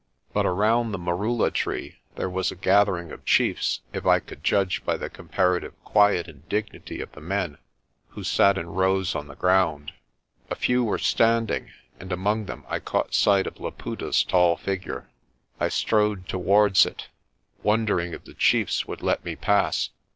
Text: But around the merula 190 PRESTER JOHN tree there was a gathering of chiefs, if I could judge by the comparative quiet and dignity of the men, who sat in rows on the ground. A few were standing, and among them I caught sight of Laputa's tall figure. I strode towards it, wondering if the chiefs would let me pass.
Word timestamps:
But 0.33 0.47
around 0.47 0.93
the 0.93 0.97
merula 0.97 1.51
190 1.51 1.51
PRESTER 1.51 1.51
JOHN 1.51 1.63
tree 1.91 1.95
there 2.15 2.29
was 2.31 2.51
a 2.51 2.55
gathering 2.55 3.11
of 3.11 3.23
chiefs, 3.23 3.81
if 3.93 4.03
I 4.07 4.19
could 4.19 4.43
judge 4.43 4.83
by 4.83 4.97
the 4.97 5.11
comparative 5.11 5.73
quiet 5.83 6.27
and 6.27 6.49
dignity 6.49 7.01
of 7.01 7.11
the 7.11 7.21
men, 7.21 7.59
who 8.07 8.23
sat 8.23 8.57
in 8.57 8.71
rows 8.71 9.13
on 9.13 9.27
the 9.27 9.35
ground. 9.35 9.91
A 10.49 10.55
few 10.55 10.83
were 10.83 10.97
standing, 10.97 11.69
and 11.99 12.11
among 12.11 12.45
them 12.47 12.63
I 12.67 12.79
caught 12.79 13.13
sight 13.13 13.45
of 13.45 13.59
Laputa's 13.59 14.23
tall 14.23 14.57
figure. 14.57 15.11
I 15.59 15.69
strode 15.69 16.27
towards 16.27 16.83
it, 16.87 17.09
wondering 17.61 18.11
if 18.13 18.23
the 18.23 18.33
chiefs 18.33 18.87
would 18.87 19.03
let 19.03 19.23
me 19.23 19.35
pass. 19.35 19.91